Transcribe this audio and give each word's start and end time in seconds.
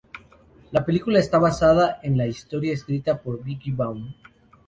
La 0.71 0.83
película 0.83 1.19
está 1.19 1.37
basada 1.37 1.99
en 2.01 2.17
la 2.17 2.25
historia 2.25 2.73
escrita 2.73 3.21
por 3.21 3.43
Vicki 3.43 3.69
Baum. 3.71 4.11